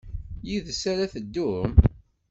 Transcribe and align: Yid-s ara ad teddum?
Yid-s 0.47 0.81
ara 0.91 1.03
ad 1.05 1.11
teddum? 1.13 1.71